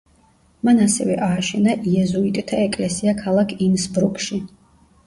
მან 0.69 0.79
ასევე 0.85 1.17
ააშენა 1.27 1.75
იეზუიტთა 1.91 2.65
ეკლესია 2.71 3.15
ქალაქ 3.25 3.57
ინსბრუკში. 3.71 4.43